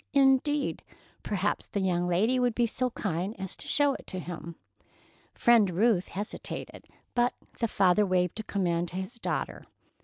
Indeed! 0.13 0.81
Perhaps 1.21 1.67
the 1.67 1.79
young 1.79 2.07
lady 2.07 2.39
would 2.39 2.55
be 2.55 2.65
so 2.65 2.89
kind 2.89 3.39
as 3.39 3.55
to 3.55 3.67
show 3.67 3.93
it 3.93 4.07
to 4.07 4.17
him? 4.17 4.55
Friend 5.35 5.69
Ruth 5.69 6.07
hesitated, 6.07 6.87
but 7.13 7.35
the 7.59 7.67
father 7.67 8.03
waved 8.03 8.39
a 8.39 8.43
command 8.43 8.87
to 8.89 8.95
his 8.95 9.19
daughter. 9.19 9.63